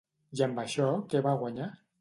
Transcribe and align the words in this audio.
I 0.39 0.41
amb 0.45 0.61
això 0.63 0.89
què 1.13 1.23
va 1.29 1.39
guanyar? 1.45 1.73